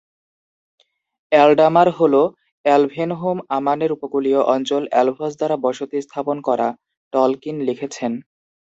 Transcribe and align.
এলডামার 1.31 1.87
হল 1.97 2.13
"এলভেনহোম", 2.65 3.37
"আমানের 3.57 3.91
উপকূলীয় 3.91 4.39
অঞ্চল, 4.53 4.83
এলভস 4.93 5.33
দ্বারা 5.37 5.55
বসতি 5.65 5.97
স্থাপন 6.01 6.37
করা", 6.47 6.67
টলকিন 7.13 7.57
লিখেছেন। 7.67 8.11